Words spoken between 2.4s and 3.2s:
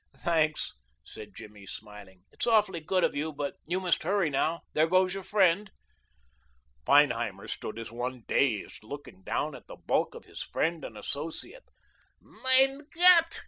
awfully good of